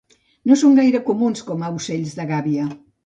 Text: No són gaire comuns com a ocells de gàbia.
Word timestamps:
No 0.51 0.55
són 0.61 0.79
gaire 0.79 1.01
comuns 1.09 1.45
com 1.51 1.67
a 1.67 1.69
ocells 1.81 2.17
de 2.21 2.27
gàbia. 2.33 2.67